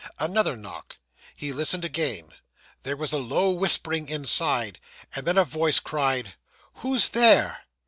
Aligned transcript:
Another 0.17 0.57
knock. 0.57 0.97
He 1.35 1.53
listened 1.53 1.85
again. 1.85 2.33
There 2.81 2.97
was 2.97 3.13
a 3.13 3.19
low 3.19 3.51
whispering 3.51 4.09
inside, 4.09 4.79
and 5.15 5.27
then 5.27 5.37
a 5.37 5.45
voice 5.45 5.77
cried 5.79 6.33
'Who's 6.77 7.09
there? 7.09 7.65